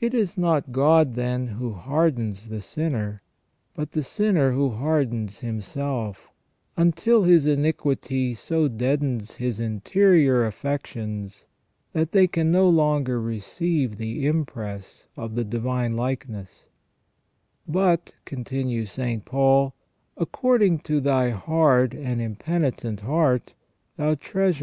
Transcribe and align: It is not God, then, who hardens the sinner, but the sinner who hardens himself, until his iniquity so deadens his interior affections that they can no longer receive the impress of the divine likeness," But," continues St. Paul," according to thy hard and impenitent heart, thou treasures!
It 0.00 0.14
is 0.14 0.38
not 0.38 0.72
God, 0.72 1.14
then, 1.14 1.46
who 1.48 1.74
hardens 1.74 2.48
the 2.48 2.62
sinner, 2.62 3.20
but 3.74 3.92
the 3.92 4.02
sinner 4.02 4.52
who 4.52 4.70
hardens 4.70 5.40
himself, 5.40 6.30
until 6.74 7.24
his 7.24 7.44
iniquity 7.44 8.32
so 8.32 8.66
deadens 8.66 9.32
his 9.34 9.60
interior 9.60 10.46
affections 10.46 11.44
that 11.92 12.12
they 12.12 12.26
can 12.26 12.50
no 12.50 12.66
longer 12.70 13.20
receive 13.20 13.98
the 13.98 14.26
impress 14.26 15.06
of 15.18 15.34
the 15.34 15.44
divine 15.44 15.96
likeness," 15.96 16.68
But," 17.78 18.14
continues 18.24 18.92
St. 18.92 19.22
Paul," 19.26 19.74
according 20.16 20.78
to 20.88 20.98
thy 20.98 21.28
hard 21.28 21.92
and 21.92 22.22
impenitent 22.22 23.00
heart, 23.00 23.52
thou 23.98 24.14
treasures! 24.14 24.60